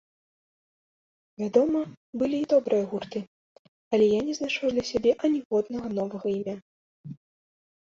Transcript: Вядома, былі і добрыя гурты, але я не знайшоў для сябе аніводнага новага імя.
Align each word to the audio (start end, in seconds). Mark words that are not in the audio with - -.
Вядома, 1.41 1.81
былі 2.21 2.39
і 2.45 2.47
добрыя 2.55 2.87
гурты, 2.95 3.19
але 3.93 4.05
я 4.09 4.19
не 4.31 4.37
знайшоў 4.39 4.67
для 4.75 4.83
сябе 4.95 5.11
аніводнага 5.31 5.87
новага 6.01 6.27
імя. 6.37 6.57